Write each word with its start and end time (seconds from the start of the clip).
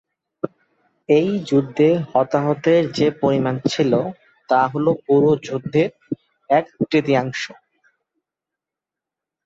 এই 1.09 1.29
যুদ্ধে 1.49 1.87
হতাহতের 2.11 2.83
যে 2.97 3.07
পরিমাণ 3.21 3.55
ছিলো 3.69 4.01
তা 4.49 4.61
হলো 4.71 4.91
পুরো 5.05 5.31
যুদ্ধের 5.45 5.89
এক-তৃতীয়াংশ। 6.49 7.41